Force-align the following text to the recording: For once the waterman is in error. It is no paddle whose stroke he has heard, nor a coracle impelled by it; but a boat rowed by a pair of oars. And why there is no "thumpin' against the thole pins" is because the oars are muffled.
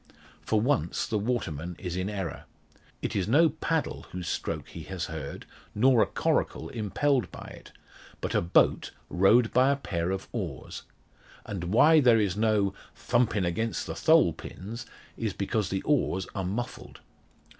For 0.41 0.59
once 0.59 1.05
the 1.05 1.19
waterman 1.19 1.75
is 1.77 1.95
in 1.95 2.09
error. 2.09 2.45
It 3.03 3.15
is 3.15 3.27
no 3.27 3.49
paddle 3.49 4.07
whose 4.11 4.27
stroke 4.27 4.69
he 4.69 4.81
has 4.85 5.05
heard, 5.05 5.45
nor 5.75 6.01
a 6.01 6.07
coracle 6.07 6.69
impelled 6.69 7.31
by 7.31 7.45
it; 7.55 7.71
but 8.19 8.33
a 8.33 8.41
boat 8.41 8.89
rowed 9.09 9.53
by 9.53 9.69
a 9.69 9.75
pair 9.75 10.09
of 10.09 10.27
oars. 10.31 10.81
And 11.45 11.65
why 11.65 11.99
there 11.99 12.19
is 12.19 12.35
no 12.35 12.73
"thumpin' 12.95 13.45
against 13.45 13.85
the 13.85 13.93
thole 13.93 14.33
pins" 14.33 14.87
is 15.17 15.33
because 15.33 15.69
the 15.69 15.83
oars 15.83 16.25
are 16.33 16.45
muffled. 16.45 17.01